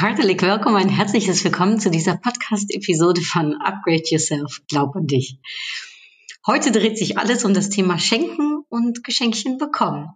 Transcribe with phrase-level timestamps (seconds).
[0.00, 4.62] Hartelijk welkom, ein herzliches Willkommen zu dieser Podcast-Episode von Upgrade Yourself.
[4.66, 5.38] Glaub an dich.
[6.46, 10.08] Heute dreht sich alles um das Thema Schenken und Geschenkchen bekommen.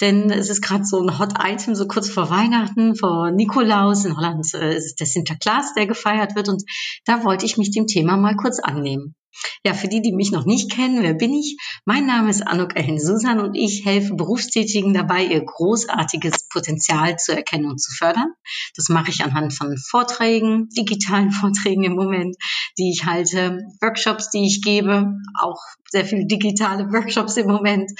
[0.00, 4.04] Denn es ist gerade so ein Hot Item, so kurz vor Weihnachten, vor Nikolaus.
[4.04, 6.48] In Holland äh, ist der Sinterklaas, der gefeiert wird.
[6.48, 6.62] Und
[7.04, 9.16] da wollte ich mich dem Thema mal kurz annehmen.
[9.64, 11.56] Ja, für die, die mich noch nicht kennen, wer bin ich?
[11.84, 17.34] Mein Name ist Anuk Ehen Susan und ich helfe Berufstätigen dabei, ihr großartiges Potenzial zu
[17.34, 18.32] erkennen und zu fördern.
[18.76, 22.36] Das mache ich anhand von Vorträgen, digitalen Vorträgen im Moment,
[22.78, 27.90] die ich halte, Workshops, die ich gebe, auch sehr viele digitale Workshops im Moment,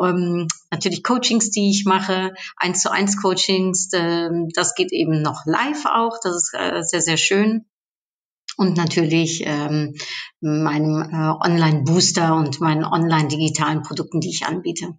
[0.00, 5.42] ähm, natürlich Coachings, die ich mache, eins zu eins Coachings, ähm, das geht eben noch
[5.46, 7.64] live auch, das ist äh, sehr, sehr schön
[8.58, 9.94] und natürlich ähm,
[10.40, 14.98] meinem äh, Online-Booster und meinen online-digitalen Produkten, die ich anbiete.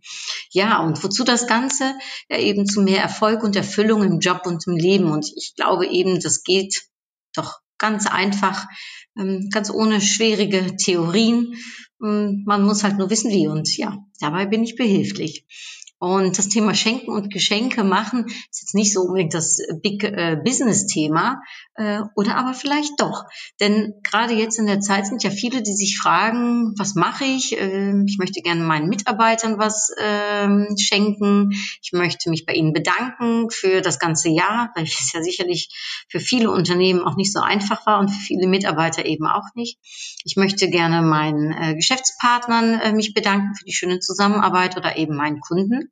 [0.50, 1.94] Ja, und wozu das Ganze?
[2.30, 5.12] Ja, eben zu mehr Erfolg und Erfüllung im Job und im Leben.
[5.12, 6.84] Und ich glaube eben, das geht
[7.36, 8.66] doch ganz einfach,
[9.20, 11.54] ähm, ganz ohne schwierige Theorien.
[12.02, 13.48] Ähm, man muss halt nur wissen, wie.
[13.48, 15.46] Und ja, dabei bin ich behilflich.
[16.00, 20.38] Und das Thema Schenken und Geschenke machen ist jetzt nicht so unbedingt das Big äh,
[20.42, 21.42] Business Thema
[21.80, 23.24] äh, oder aber vielleicht doch.
[23.60, 27.58] Denn gerade jetzt in der Zeit sind ja viele, die sich fragen, was mache ich?
[27.58, 31.52] Äh, ich möchte gerne meinen Mitarbeitern was äh, schenken.
[31.82, 35.70] Ich möchte mich bei ihnen bedanken für das ganze Jahr, weil es ja sicherlich
[36.10, 39.80] für viele Unternehmen auch nicht so einfach war und für viele Mitarbeiter eben auch nicht.
[40.26, 45.16] Ich möchte gerne meinen äh, Geschäftspartnern äh, mich bedanken für die schöne Zusammenarbeit oder eben
[45.16, 45.92] meinen Kunden.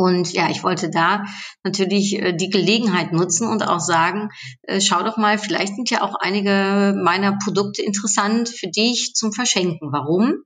[0.00, 1.26] Und ja, ich wollte da
[1.62, 4.30] natürlich äh, die Gelegenheit nutzen und auch sagen,
[4.62, 9.30] äh, schau doch mal, vielleicht sind ja auch einige meiner Produkte interessant für dich zum
[9.34, 9.92] Verschenken.
[9.92, 10.36] Warum?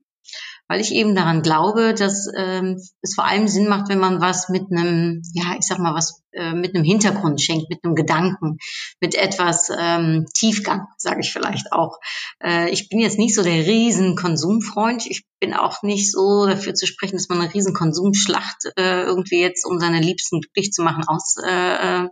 [0.66, 4.48] Weil ich eben daran glaube, dass ähm, es vor allem Sinn macht, wenn man was
[4.48, 8.58] mit einem, ja, ich sag mal, was äh, mit einem Hintergrund schenkt, mit einem Gedanken,
[9.00, 11.98] mit etwas ähm, Tiefgang, sage ich vielleicht auch.
[12.42, 15.06] Äh, ich bin jetzt nicht so der Riesenkonsumfreund.
[15.06, 19.66] Ich bin auch nicht so dafür zu sprechen, dass man eine Riesenkonsumschlacht äh, irgendwie jetzt,
[19.66, 22.08] um seine Liebsten glücklich zu machen, aus äh, äh,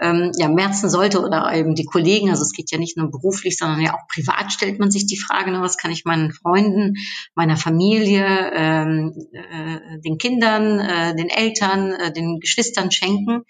[0.00, 2.30] ähm, ja, merzen sollte oder eben die Kollegen.
[2.30, 5.18] Also es geht ja nicht nur beruflich, sondern ja auch privat stellt man sich die
[5.18, 6.94] Frage, ne, was kann ich meinen Freunden,
[7.34, 13.42] meiner Familie, ähm, äh, den Kindern, äh, den Eltern, äh, den Geschwistern schenken.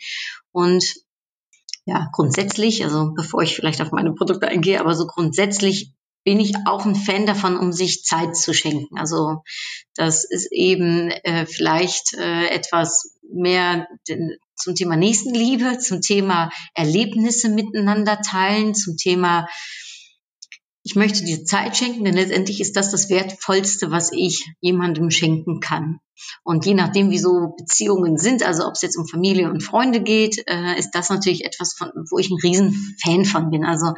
[0.52, 0.84] Und
[1.84, 5.92] ja, grundsätzlich, also bevor ich vielleicht auf meine Produkte eingehe, aber so grundsätzlich
[6.24, 8.98] bin ich auch ein Fan davon, um sich Zeit zu schenken.
[8.98, 9.42] Also
[9.94, 17.48] das ist eben äh, vielleicht äh, etwas mehr den, zum Thema Nächstenliebe, zum Thema Erlebnisse
[17.48, 19.48] miteinander teilen, zum Thema
[20.88, 25.60] ich möchte dir Zeit schenken, denn letztendlich ist das das Wertvollste, was ich jemandem schenken
[25.60, 26.00] kann.
[26.44, 30.00] Und je nachdem, wie so Beziehungen sind, also ob es jetzt um Familie und Freunde
[30.00, 33.66] geht, äh, ist das natürlich etwas, von, wo ich ein Riesenfan von bin.
[33.66, 33.92] Also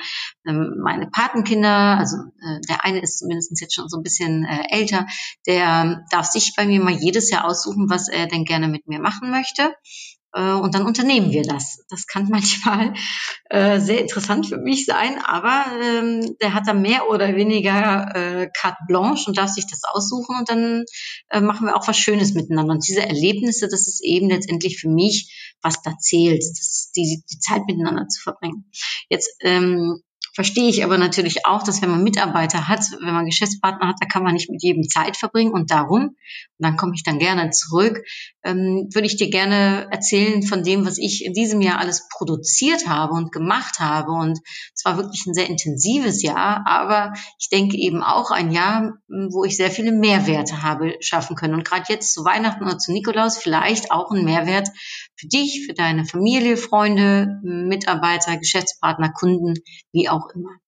[0.44, 4.76] ähm, meine Patenkinder, also äh, der eine ist zumindest jetzt schon so ein bisschen äh,
[4.76, 5.06] älter,
[5.46, 8.98] der darf sich bei mir mal jedes Jahr aussuchen, was er denn gerne mit mir
[8.98, 9.72] machen möchte.
[10.32, 11.84] Äh, und dann unternehmen wir das.
[11.88, 12.94] Das kann manchmal
[13.48, 18.50] äh, sehr interessant für mich sein, aber ähm, der hat da mehr oder weniger äh,
[18.52, 20.84] carte blanche und darf sich das aussuchen und dann
[21.30, 22.74] äh, machen wir auch was Schönes miteinander.
[22.74, 27.38] Und diese Erlebnisse, das ist eben letztendlich für mich, was da zählt, das, die, die
[27.38, 28.70] Zeit miteinander zu verbringen.
[29.08, 30.02] Jetzt ähm,
[30.34, 34.06] Verstehe ich aber natürlich auch, dass wenn man Mitarbeiter hat, wenn man Geschäftspartner hat, da
[34.06, 36.16] kann man nicht mit jedem Zeit verbringen und darum,
[36.60, 38.02] und dann komme ich dann gerne zurück,
[38.44, 42.86] ähm, würde ich dir gerne erzählen von dem, was ich in diesem Jahr alles produziert
[42.86, 44.12] habe und gemacht habe.
[44.12, 44.38] Und
[44.74, 49.44] es war wirklich ein sehr intensives Jahr, aber ich denke eben auch ein Jahr, wo
[49.44, 51.54] ich sehr viele Mehrwerte habe schaffen können.
[51.54, 54.68] Und gerade jetzt zu Weihnachten oder zu Nikolaus vielleicht auch ein Mehrwert
[55.16, 59.54] für dich, für deine Familie, Freunde, Mitarbeiter, Geschäftspartner, Kunden,
[59.92, 60.59] wie auch immer.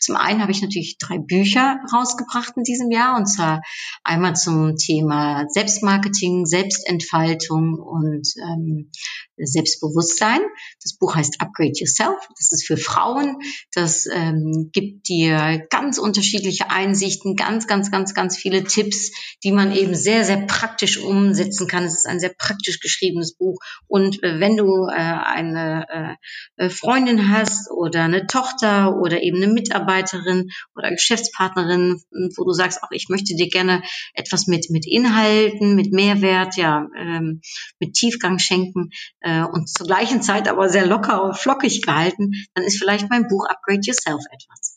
[0.00, 3.62] Zum einen habe ich natürlich drei Bücher rausgebracht in diesem Jahr und zwar
[4.04, 8.90] einmal zum Thema Selbstmarketing, Selbstentfaltung und ähm,
[9.36, 10.40] Selbstbewusstsein.
[10.82, 12.16] Das Buch heißt Upgrade Yourself.
[12.36, 13.36] Das ist für Frauen.
[13.74, 19.12] Das ähm, gibt dir ganz unterschiedliche Einsichten, ganz, ganz, ganz, ganz viele Tipps,
[19.42, 21.84] die man eben sehr, sehr praktisch umsetzen kann.
[21.84, 23.58] Es ist ein sehr praktisch geschriebenes Buch.
[23.86, 26.18] Und äh, wenn du äh, eine
[26.56, 32.02] äh, Freundin hast oder eine Tochter oder eben eine Mitarbeiterin oder Geschäftspartnerin,
[32.36, 33.82] wo du sagst, auch ich möchte dir gerne
[34.14, 37.40] etwas mit, mit Inhalten, mit Mehrwert, ja, ähm,
[37.78, 38.90] mit Tiefgang schenken,
[39.20, 43.28] äh, und zur gleichen Zeit aber sehr locker und flockig gehalten, dann ist vielleicht mein
[43.28, 44.71] Buch Upgrade Yourself etwas.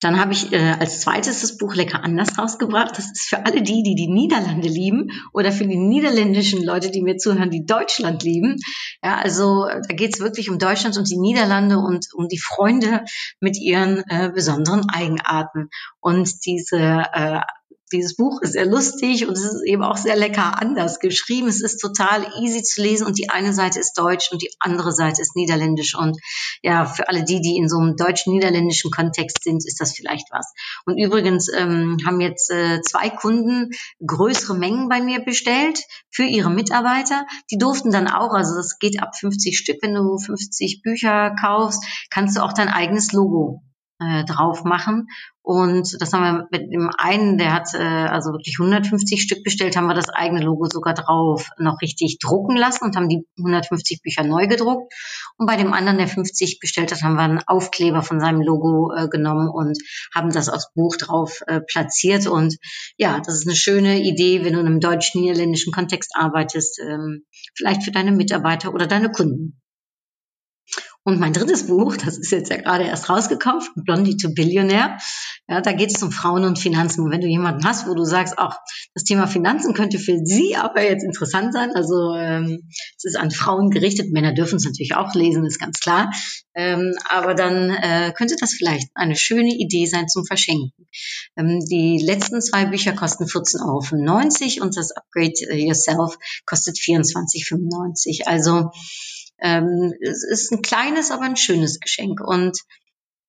[0.00, 2.98] Dann habe ich äh, als zweites das Buch Lecker anders rausgebracht.
[2.98, 7.02] Das ist für alle die, die die Niederlande lieben oder für die niederländischen Leute, die
[7.02, 8.56] mir zuhören, die Deutschland lieben.
[9.02, 13.04] Ja, also da geht es wirklich um Deutschland und die Niederlande und um die Freunde
[13.40, 15.70] mit ihren äh, besonderen Eigenarten.
[16.00, 17.40] Und diese äh,
[17.92, 21.46] dieses Buch ist sehr lustig und es ist eben auch sehr lecker anders geschrieben.
[21.46, 24.92] Es ist total easy zu lesen und die eine Seite ist deutsch und die andere
[24.92, 25.96] Seite ist niederländisch.
[25.96, 26.18] Und
[26.62, 30.52] ja, für alle die, die in so einem deutsch-niederländischen Kontext sind, ist das vielleicht was.
[30.84, 33.70] Und übrigens ähm, haben jetzt äh, zwei Kunden
[34.04, 35.80] größere Mengen bei mir bestellt
[36.10, 37.26] für ihre Mitarbeiter.
[37.50, 41.84] Die durften dann auch, also das geht ab 50 Stück, wenn du 50 Bücher kaufst,
[42.10, 43.62] kannst du auch dein eigenes Logo
[43.98, 45.08] äh, drauf machen.
[45.42, 49.76] Und das haben wir mit dem einen, der hat äh, also wirklich 150 Stück bestellt,
[49.76, 54.02] haben wir das eigene Logo sogar drauf noch richtig drucken lassen und haben die 150
[54.02, 54.92] Bücher neu gedruckt.
[55.36, 58.92] Und bei dem anderen, der 50 bestellt hat, haben wir einen Aufkleber von seinem Logo
[58.92, 59.78] äh, genommen und
[60.12, 62.26] haben das aufs Buch drauf äh, platziert.
[62.26, 62.56] Und
[62.96, 67.84] ja, das ist eine schöne Idee, wenn du in einem deutsch-niederländischen Kontext arbeitest, ähm, vielleicht
[67.84, 69.60] für deine Mitarbeiter oder deine Kunden.
[71.06, 74.98] Und mein drittes Buch, das ist jetzt ja gerade erst rausgekommen, Blondie to Billionaire.
[75.46, 77.04] Ja, da geht es um Frauen und Finanzen.
[77.04, 78.56] Und wenn du jemanden hast, wo du sagst, auch
[78.92, 81.70] das Thema Finanzen könnte für sie aber jetzt interessant sein.
[81.76, 84.10] Also ähm, es ist an Frauen gerichtet.
[84.10, 86.10] Männer dürfen es natürlich auch lesen, ist ganz klar.
[86.56, 90.72] Ähm, aber dann äh, könnte das vielleicht eine schöne Idee sein zum Verschenken.
[91.36, 98.28] Ähm, die letzten zwei Bücher kosten 14,95 Euro und das Upgrade Yourself kostet 24,95 Euro.
[98.28, 98.70] Also
[99.38, 102.20] ähm, es ist ein kleines, aber ein schönes Geschenk.
[102.20, 102.58] Und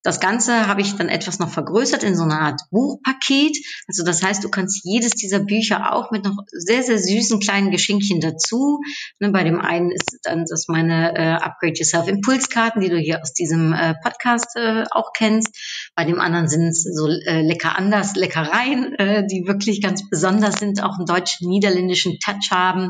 [0.08, 3.58] das Ganze habe ich dann etwas noch vergrößert in so einer Art Buchpaket.
[3.88, 7.72] Also das heißt, du kannst jedes dieser Bücher auch mit noch sehr, sehr süßen kleinen
[7.72, 8.80] Geschenkchen dazu.
[9.20, 13.22] Ne, bei dem einen ist dann das meine äh, Upgrade Yourself Impulskarten, die du hier
[13.22, 15.50] aus diesem äh, Podcast äh, auch kennst.
[15.94, 20.56] Bei dem anderen sind es so äh, lecker anders Leckereien, äh, die wirklich ganz besonders
[20.56, 22.88] sind, auch einen deutsch-niederländischen Touch haben.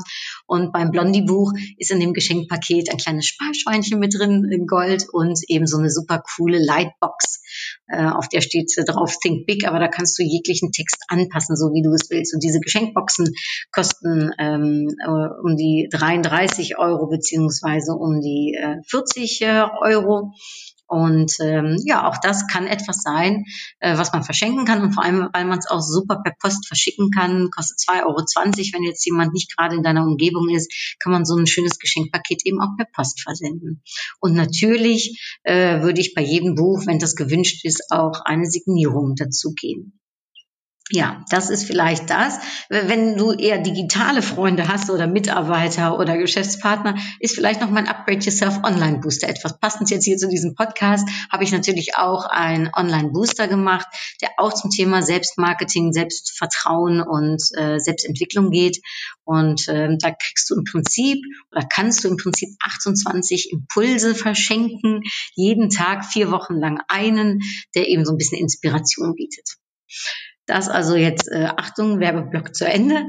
[0.47, 5.39] Und beim Blondie-Buch ist in dem Geschenkpaket ein kleines Sparschweinchen mit drin in Gold und
[5.47, 7.41] eben so eine super coole Lightbox Box.
[7.87, 11.73] Äh, auf der steht drauf Think Big, aber da kannst du jeglichen Text anpassen, so
[11.73, 12.33] wie du es willst.
[12.33, 13.33] Und diese Geschenkboxen
[13.71, 20.33] kosten ähm, äh, um die 33 Euro beziehungsweise um die äh, 40 äh, Euro.
[20.87, 23.45] Und ähm, ja, auch das kann etwas sein,
[23.79, 26.67] äh, was man verschenken kann und vor allem, weil man es auch super per Post
[26.67, 28.17] verschicken kann, kostet 2,20 Euro.
[28.73, 32.45] Wenn jetzt jemand nicht gerade in deiner Umgebung ist, kann man so ein schönes Geschenkpaket
[32.45, 33.83] eben auch per Post versenden.
[34.19, 39.15] Und natürlich äh, würde ich bei jedem Buch, wenn das gewünscht ist, auch eine Signierung
[39.15, 39.99] dazu geben.
[40.89, 42.39] Ja, das ist vielleicht das.
[42.69, 48.19] Wenn du eher digitale Freunde hast oder Mitarbeiter oder Geschäftspartner, ist vielleicht noch mein Upgrade
[48.19, 49.59] Yourself Online Booster etwas.
[49.59, 53.85] Passend jetzt hier zu diesem Podcast habe ich natürlich auch einen Online Booster gemacht,
[54.21, 58.79] der auch zum Thema Selbstmarketing, Selbstvertrauen und äh, Selbstentwicklung geht.
[59.25, 61.19] Und äh, da kriegst du im Prinzip
[61.51, 65.01] oder kannst du im Prinzip 28 Impulse verschenken,
[65.35, 67.41] jeden Tag vier Wochen lang einen,
[67.75, 69.57] der eben so ein bisschen Inspiration bietet.
[70.47, 73.05] Das also jetzt, äh, Achtung, Werbeblock zu Ende.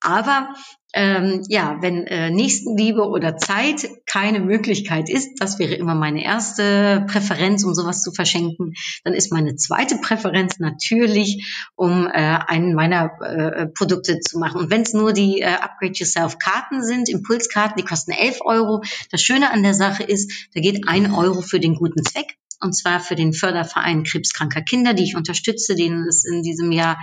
[0.00, 0.52] Aber
[0.92, 7.06] ähm, ja, wenn äh, Nächstenliebe oder Zeit keine Möglichkeit ist, das wäre immer meine erste
[7.08, 13.12] Präferenz, um sowas zu verschenken, dann ist meine zweite Präferenz natürlich, um äh, einen meiner
[13.20, 14.62] äh, Produkte zu machen.
[14.62, 18.82] Und wenn es nur die äh, Upgrade Yourself Karten sind, Impulskarten, die kosten 11 Euro.
[19.12, 22.74] Das Schöne an der Sache ist, da geht ein Euro für den guten Zweck und
[22.74, 26.98] zwar für den Förderverein Krebskranker Kinder, die ich unterstütze, denen es in diesem Jahr,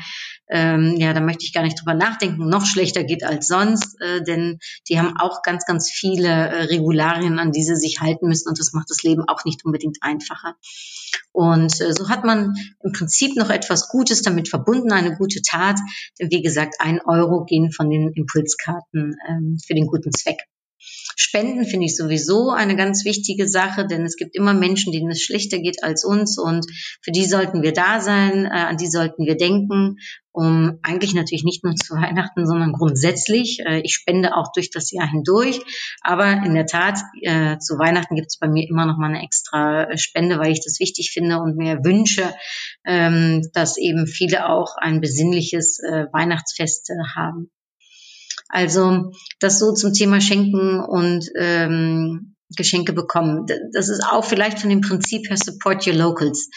[0.49, 4.23] ähm, ja, da möchte ich gar nicht drüber nachdenken, noch schlechter geht als sonst, äh,
[4.23, 8.49] denn die haben auch ganz, ganz viele äh, Regularien, an die sie sich halten müssen
[8.49, 10.55] und das macht das Leben auch nicht unbedingt einfacher.
[11.31, 15.77] Und äh, so hat man im Prinzip noch etwas Gutes damit verbunden, eine gute Tat.
[16.19, 20.39] Denn wie gesagt, ein Euro gehen von den Impulskarten ähm, für den guten Zweck.
[20.79, 25.21] Spenden finde ich sowieso eine ganz wichtige Sache, denn es gibt immer Menschen, denen es
[25.21, 26.65] schlechter geht als uns und
[27.01, 29.97] für die sollten wir da sein, äh, an die sollten wir denken,
[30.31, 33.59] um eigentlich natürlich nicht nur zu Weihnachten, sondern grundsätzlich.
[33.65, 35.59] Äh, ich spende auch durch das Jahr hindurch,
[36.01, 39.23] aber in der Tat, äh, zu Weihnachten gibt es bei mir immer noch mal eine
[39.23, 42.31] extra Spende, weil ich das wichtig finde und mir wünsche,
[42.85, 47.49] ähm, dass eben viele auch ein besinnliches äh, Weihnachtsfest äh, haben.
[48.49, 53.45] Also das so zum Thema Schenken und ähm, Geschenke bekommen.
[53.73, 56.49] Das ist auch vielleicht von dem Prinzip her Support Your Locals.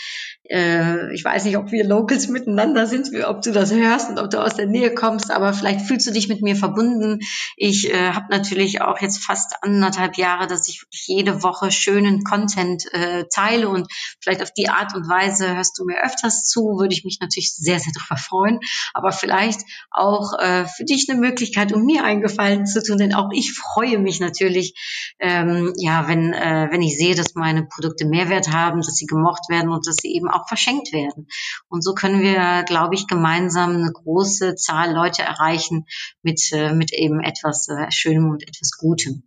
[0.51, 4.31] Äh, ich weiß nicht, ob wir Locals miteinander sind, ob du das hörst und ob
[4.31, 7.21] du aus der Nähe kommst, aber vielleicht fühlst du dich mit mir verbunden.
[7.57, 12.85] Ich äh, habe natürlich auch jetzt fast anderthalb Jahre, dass ich jede Woche schönen Content
[12.93, 13.87] äh, teile und
[14.21, 17.55] vielleicht auf die Art und Weise hörst du mir öfters zu, würde ich mich natürlich
[17.55, 18.59] sehr, sehr darüber freuen.
[18.93, 23.15] Aber vielleicht auch äh, für dich eine Möglichkeit, um mir einen Gefallen zu tun, denn
[23.15, 24.75] auch ich freue mich natürlich,
[25.21, 29.49] ähm, ja, wenn, äh, wenn ich sehe, dass meine Produkte Mehrwert haben, dass sie gemocht
[29.49, 31.29] werden und dass sie eben auch verschenkt werden.
[31.69, 35.87] Und so können wir, glaube ich, gemeinsam eine große Zahl Leute erreichen
[36.23, 39.25] mit, äh, mit eben etwas äh, Schönem und etwas Gutem.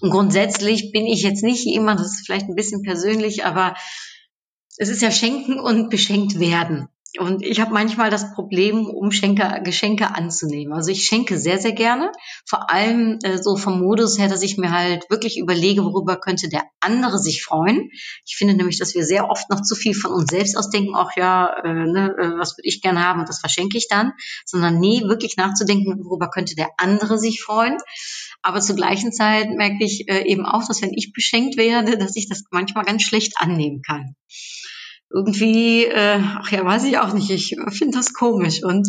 [0.00, 3.74] Und grundsätzlich bin ich jetzt nicht jemand, das ist vielleicht ein bisschen persönlich, aber
[4.76, 6.88] es ist ja Schenken und beschenkt werden.
[7.18, 10.72] Und ich habe manchmal das Problem, um Schenke, Geschenke anzunehmen.
[10.72, 12.10] Also ich schenke sehr, sehr gerne.
[12.48, 16.48] Vor allem äh, so vom Modus her, dass ich mir halt wirklich überlege, worüber könnte
[16.48, 17.90] der andere sich freuen.
[18.24, 21.10] Ich finde nämlich, dass wir sehr oft noch zu viel von uns selbst ausdenken, auch
[21.14, 24.12] ja, äh, ne, äh, was würde ich gerne haben und das verschenke ich dann.
[24.46, 27.76] Sondern nie wirklich nachzudenken, worüber könnte der andere sich freuen.
[28.40, 32.16] Aber zur gleichen Zeit merke ich äh, eben auch, dass wenn ich beschenkt werde, dass
[32.16, 34.16] ich das manchmal ganz schlecht annehmen kann
[35.12, 38.62] irgendwie, äh, ach ja, weiß ich auch nicht, ich finde das komisch.
[38.62, 38.88] Und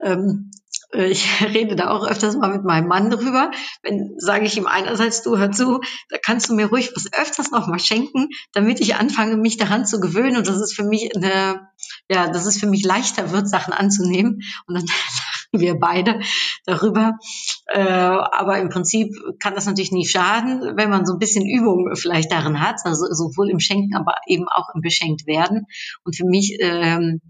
[0.00, 0.50] ähm,
[0.92, 3.50] äh, ich rede da auch öfters mal mit meinem Mann drüber.
[3.82, 7.50] Wenn sage ich ihm einerseits, du hör zu, da kannst du mir ruhig was öfters
[7.50, 10.36] noch mal schenken, damit ich anfange, mich daran zu gewöhnen.
[10.36, 11.68] Und das ist für mich eine,
[12.10, 14.42] ja, dass es für mich leichter wird, Sachen anzunehmen.
[14.66, 14.84] Und dann
[15.52, 16.20] lachen wir beide
[16.66, 17.18] darüber.
[17.66, 21.94] Äh, aber im Prinzip kann das natürlich nie schaden, wenn man so ein bisschen Übung
[21.94, 25.66] vielleicht darin hat, also sowohl im Schenken, aber eben auch im Beschenkt werden.
[26.04, 27.20] Und für mich ähm,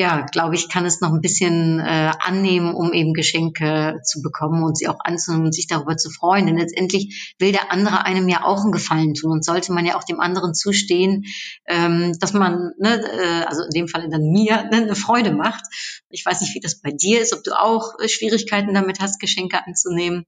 [0.00, 4.62] ja, glaube ich, kann es noch ein bisschen äh, annehmen, um eben Geschenke zu bekommen
[4.62, 6.46] und sie auch anzunehmen und sich darüber zu freuen.
[6.46, 9.96] Denn letztendlich will der andere einem ja auch einen Gefallen tun und sollte man ja
[9.96, 11.24] auch dem anderen zustehen,
[11.66, 15.64] ähm, dass man, ne, äh, also in dem Fall dann mir, ne, eine Freude macht.
[16.10, 19.18] Ich weiß nicht, wie das bei dir ist, ob du auch äh, Schwierigkeiten damit hast,
[19.18, 20.26] Geschenke anzunehmen.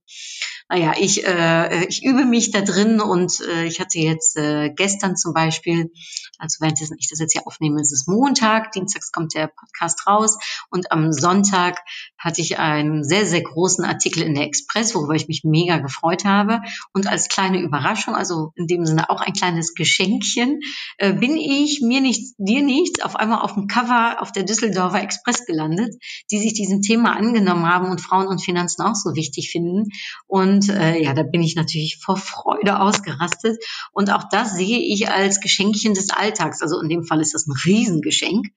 [0.67, 5.15] Naja, ich, äh, ich übe mich da drin und äh, ich hatte jetzt äh, gestern
[5.15, 5.91] zum Beispiel,
[6.39, 10.37] also während ich das jetzt hier aufnehme, ist es Montag, Dienstags kommt der Podcast raus
[10.69, 11.79] und am Sonntag
[12.17, 16.25] hatte ich einen sehr, sehr großen Artikel in der Express, worüber ich mich mega gefreut
[16.25, 16.61] habe.
[16.93, 20.59] Und als kleine Überraschung, also in dem Sinne auch ein kleines Geschenkchen,
[20.97, 25.01] äh, bin ich mir nichts, dir nichts, auf einmal auf dem Cover auf der Düsseldorfer
[25.01, 25.95] Express gelandet,
[26.31, 29.89] die sich diesem Thema angenommen haben und Frauen und Finanzen auch so wichtig finden.
[30.27, 33.57] Und äh, ja, da bin ich natürlich vor Freude ausgerastet.
[33.91, 36.61] Und auch das sehe ich als Geschenkchen des Alltags.
[36.61, 38.47] Also in dem Fall ist das ein Riesengeschenk,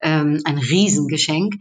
[0.00, 1.56] ähm, ein Riesengeschenk.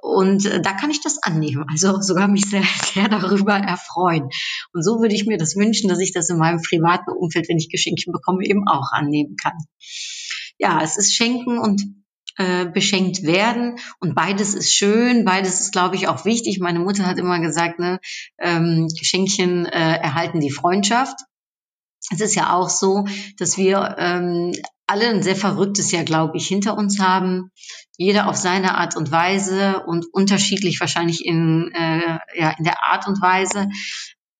[0.00, 1.64] Und äh, da kann ich das annehmen.
[1.70, 2.62] Also sogar mich sehr,
[2.94, 4.28] sehr darüber erfreuen.
[4.72, 7.58] Und so würde ich mir das wünschen, dass ich das in meinem privaten Umfeld, wenn
[7.58, 9.58] ich Geschenkchen bekomme, eben auch annehmen kann.
[10.58, 11.82] Ja, es ist Schenken und
[12.36, 13.78] äh, beschenkt werden.
[14.00, 16.60] Und beides ist schön, beides ist, glaube ich, auch wichtig.
[16.60, 17.98] Meine Mutter hat immer gesagt, ne,
[18.38, 21.18] ähm, Geschenkchen äh, erhalten die Freundschaft.
[22.10, 23.06] Es ist ja auch so,
[23.38, 24.52] dass wir ähm,
[24.88, 27.50] alle ein sehr verrücktes Jahr, glaube ich, hinter uns haben.
[27.96, 33.06] Jeder auf seine Art und Weise und unterschiedlich wahrscheinlich in, äh, ja, in der Art
[33.06, 33.68] und Weise.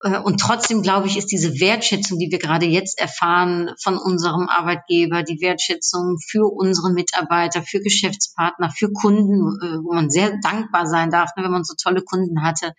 [0.02, 4.49] Äh, und trotzdem, glaube ich, ist diese Wertschätzung, die wir gerade jetzt erfahren von unserem
[4.49, 10.87] Arbeitgeber, die Wertschätzung für unsere Mitarbeiter, für Geschäftspartner, für Kunden, äh, wo man sehr dankbar
[10.87, 12.73] sein darf, ne, wenn man so tolle Kunden hatte,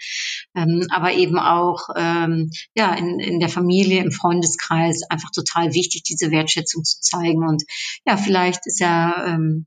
[0.56, 6.04] ähm, aber eben auch ähm, ja in, in der Familie, im Freundeskreis einfach total wichtig,
[6.04, 7.48] diese Wertschätzung zu zeigen.
[7.48, 7.64] Und
[8.06, 9.66] ja, vielleicht ist ja ähm,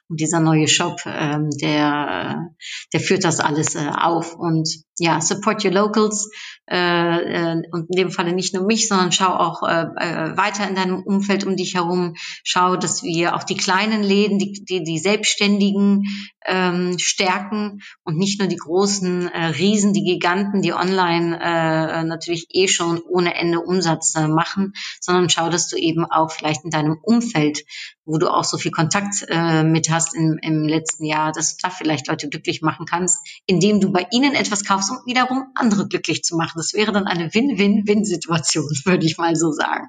[0.10, 2.50] und dieser neue Shop, ähm, der
[2.94, 4.68] der führt das alles äh, auf und
[4.98, 6.30] ja, support your locals
[6.70, 10.68] äh, äh, und in dem Falle nicht nur mich, sondern schau auch äh, äh, weiter
[10.68, 12.16] in deinem Umfeld um dich herum.
[12.44, 16.04] Schau, dass wir auch die kleinen Läden, die, die, die Selbstständigen
[16.46, 22.48] ähm, stärken und nicht nur die großen äh, Riesen, die Giganten, die online äh, natürlich
[22.52, 26.72] eh schon ohne Ende Umsatz äh, machen, sondern schau, dass du eben auch vielleicht in
[26.72, 27.64] deinem Umfeld,
[28.10, 31.68] wo du auch so viel Kontakt äh, mit hast im, im letzten Jahr, dass du
[31.68, 35.88] da vielleicht Leute glücklich machen kannst, indem du bei ihnen etwas kaufst, um wiederum andere
[35.88, 36.54] glücklich zu machen.
[36.56, 39.88] Das wäre dann eine Win-Win-Win-Situation, würde ich mal so sagen.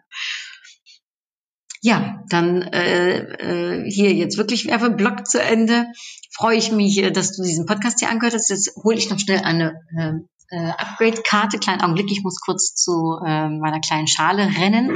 [1.83, 5.87] Ja, dann äh, äh, hier jetzt wirklich Werbeblock zu Ende.
[6.31, 8.51] Freue ich mich, äh, dass du diesen Podcast hier angehört hast.
[8.51, 10.13] Jetzt hole ich noch schnell eine äh,
[10.55, 11.59] äh, Upgrade-Karte.
[11.59, 14.95] Kleinen Augenblick, ich muss kurz zu äh, meiner kleinen Schale rennen.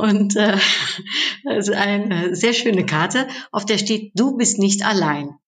[0.00, 0.56] Und äh,
[1.56, 5.38] ist eine sehr schöne Karte, auf der steht, du bist nicht allein.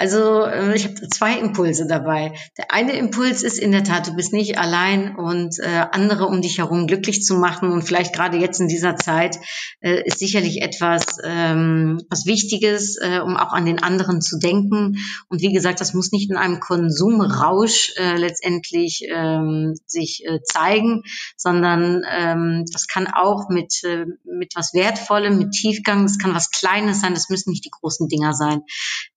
[0.00, 2.32] Also äh, ich habe zwei Impulse dabei.
[2.56, 6.40] Der eine Impuls ist in der Tat, du bist nicht allein und äh, andere um
[6.40, 9.36] dich herum glücklich zu machen und vielleicht gerade jetzt in dieser Zeit
[9.80, 14.96] äh, ist sicherlich etwas ähm, was Wichtiges, äh, um auch an den anderen zu denken.
[15.28, 21.02] Und wie gesagt, das muss nicht in einem Konsumrausch äh, letztendlich ähm, sich äh, zeigen,
[21.36, 26.50] sondern ähm, das kann auch mit äh, mit was Wertvollem, mit Tiefgang, das kann was
[26.50, 28.62] Kleines sein, das müssen nicht die großen Dinger sein.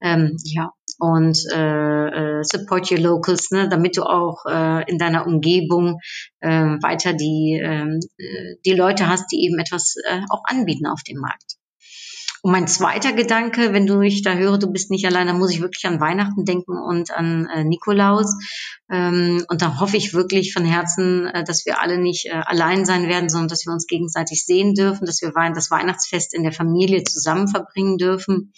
[0.01, 5.25] Ähm, ja, und äh, äh, support your locals, ne, damit du auch äh, in deiner
[5.25, 5.99] Umgebung
[6.39, 7.99] äh, weiter die, äh,
[8.65, 11.57] die Leute hast, die eben etwas äh, auch anbieten auf dem Markt.
[12.45, 15.51] Und mein zweiter Gedanke, wenn du mich da höre, du bist nicht allein, dann muss
[15.51, 18.35] ich wirklich an Weihnachten denken und an äh, Nikolaus.
[18.91, 22.83] Ähm, und da hoffe ich wirklich von Herzen, äh, dass wir alle nicht äh, allein
[22.83, 26.51] sein werden, sondern dass wir uns gegenseitig sehen dürfen, dass wir das Weihnachtsfest in der
[26.51, 28.51] Familie zusammen verbringen dürfen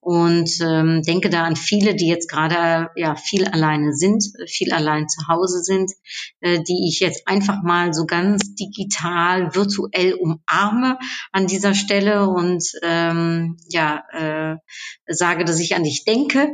[0.00, 5.08] und ähm, denke da an viele, die jetzt gerade ja viel alleine sind, viel allein
[5.08, 5.90] zu Hause sind,
[6.40, 10.98] äh, die ich jetzt einfach mal so ganz digital, virtuell umarme
[11.32, 14.56] an dieser Stelle und ähm, ja äh,
[15.06, 16.48] sage, dass ich an dich denke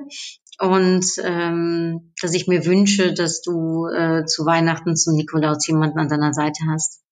[0.58, 6.08] und ähm, dass ich mir wünsche, dass du äh, zu Weihnachten zu Nikolaus jemanden an
[6.08, 7.05] deiner Seite hast.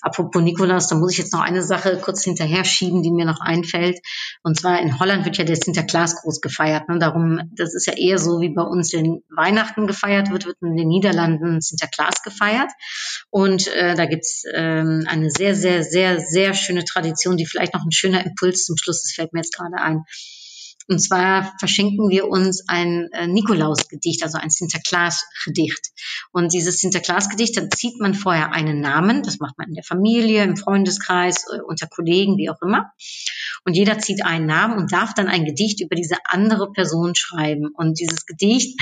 [0.00, 3.40] Apropos Nikolaus, da muss ich jetzt noch eine Sache kurz hinterher schieben, die mir noch
[3.40, 3.98] einfällt.
[4.42, 6.88] Und zwar in Holland wird ja der Sinterklaas groß gefeiert.
[6.88, 6.98] Ne?
[6.98, 10.76] Darum, das ist ja eher so, wie bei uns in Weihnachten gefeiert wird, wird in
[10.76, 12.70] den Niederlanden Sinterklaas gefeiert.
[13.30, 17.84] Und äh, da gibt's ähm, eine sehr, sehr, sehr, sehr schöne Tradition, die vielleicht noch
[17.84, 20.04] ein schöner Impuls zum Schluss, das fällt mir jetzt gerade ein
[20.90, 25.92] und zwar verschenken wir uns ein äh, Nikolausgedicht, also ein Sinterklaas-Gedicht.
[26.32, 29.22] Und dieses Sinterklaas-Gedicht, da zieht man vorher einen Namen.
[29.22, 32.90] Das macht man in der Familie, im Freundeskreis, äh, unter Kollegen, wie auch immer.
[33.64, 37.68] Und jeder zieht einen Namen und darf dann ein Gedicht über diese andere Person schreiben.
[37.72, 38.76] Und dieses Gedicht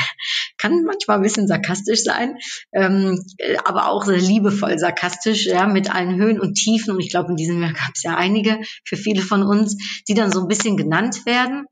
[0.59, 2.37] kann manchmal ein bisschen sarkastisch sein,
[2.73, 6.95] ähm, äh, aber auch sehr liebevoll sarkastisch, ja, mit allen Höhen und Tiefen.
[6.95, 9.77] Und ich glaube, in diesem Jahr gab es ja einige für viele von uns,
[10.09, 11.67] die dann so ein bisschen genannt werden.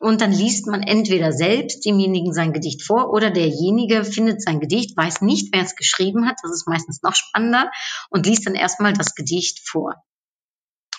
[0.00, 4.96] Und dann liest man entweder selbst demjenigen sein Gedicht vor oder derjenige findet sein Gedicht,
[4.96, 7.70] weiß nicht, wer es geschrieben hat, das ist meistens noch spannender,
[8.10, 9.94] und liest dann erstmal das Gedicht vor.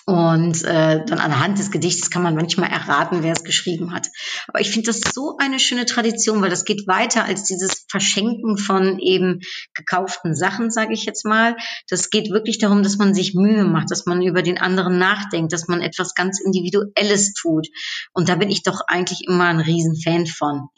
[0.06, 4.08] Und äh, dann anhand des Gedichtes kann man manchmal erraten, wer es geschrieben hat.
[4.48, 8.58] Aber ich finde das so eine schöne Tradition, weil das geht weiter als dieses Verschenken
[8.58, 9.40] von eben
[9.72, 11.56] gekauften Sachen, sage ich jetzt mal.
[11.88, 15.54] Das geht wirklich darum, dass man sich Mühe macht, dass man über den anderen nachdenkt,
[15.54, 17.68] dass man etwas ganz Individuelles tut.
[18.12, 20.68] Und da bin ich doch eigentlich immer ein Riesenfan von.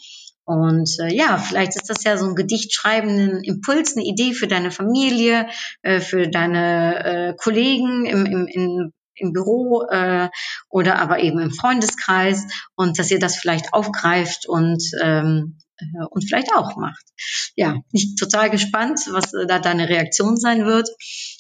[0.46, 4.46] Und äh, ja, vielleicht ist das ja so ein Gedicht schreibenden Impuls, eine Idee für
[4.46, 5.48] deine Familie,
[5.82, 10.28] äh, für deine äh, Kollegen im, im, in, im Büro äh,
[10.68, 16.22] oder aber eben im Freundeskreis und dass ihr das vielleicht aufgreift und ähm, äh, und
[16.26, 17.04] vielleicht auch macht.
[17.54, 20.88] Ja, ich bin total gespannt, was äh, da deine Reaktion sein wird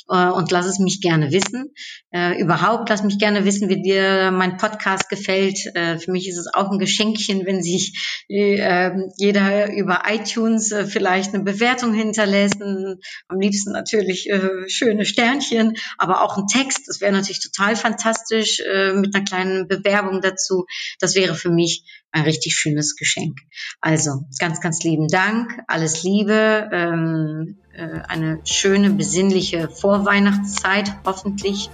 [0.08, 1.74] äh, und lass es mich gerne wissen.
[2.10, 5.58] Äh, überhaupt lass mich gerne wissen, wie dir mein Podcast gefällt.
[5.74, 10.86] Äh, für mich ist es auch ein Geschenkchen, wenn sich äh, jeder über iTunes äh,
[10.86, 12.62] vielleicht eine Bewertung hinterlässt.
[12.62, 16.88] Am liebsten natürlich äh, schöne Sternchen, aber auch ein Text.
[16.88, 20.66] Das wäre natürlich total fantastisch äh, mit einer kleinen Bewerbung dazu.
[21.00, 23.38] Das wäre für mich ein richtig schönes Geschenk.
[23.80, 25.50] Also ganz, ganz lieben Dank.
[25.66, 26.70] Alles Liebe.
[26.72, 27.65] Ähm, äh,
[28.08, 31.70] eine schöne, besinnliche Vorweihnachtszeit, hoffentlich.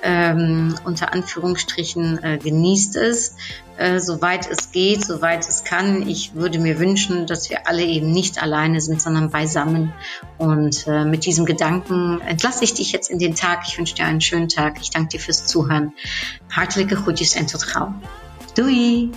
[0.00, 3.34] Ähm, unter Anführungsstrichen äh, genießt es,
[3.78, 6.08] äh, soweit es geht, soweit es kann.
[6.08, 9.92] Ich würde mir wünschen, dass wir alle eben nicht alleine sind, sondern beisammen.
[10.36, 13.64] Und äh, mit diesem Gedanken entlasse ich dich jetzt in den Tag.
[13.66, 14.78] Ich wünsche dir einen schönen Tag.
[14.80, 15.92] Ich danke dir fürs Zuhören.
[16.50, 17.92] Hartelijke groetjes en tot gauw.
[18.54, 19.10] Doei!